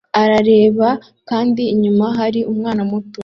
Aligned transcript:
arareba 0.21 0.89
kandi 1.29 1.61
inyuma 1.73 2.05
hari 2.17 2.39
umwana 2.51 2.81
muto 2.91 3.19